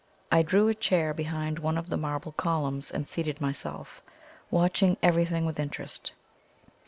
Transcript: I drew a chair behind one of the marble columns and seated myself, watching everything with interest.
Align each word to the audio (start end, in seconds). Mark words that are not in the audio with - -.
I 0.31 0.41
drew 0.41 0.67
a 0.67 0.73
chair 0.73 1.13
behind 1.13 1.59
one 1.59 1.77
of 1.77 1.89
the 1.89 1.95
marble 1.95 2.31
columns 2.31 2.89
and 2.89 3.07
seated 3.07 3.39
myself, 3.39 4.01
watching 4.49 4.97
everything 5.03 5.45
with 5.45 5.59
interest. 5.59 6.11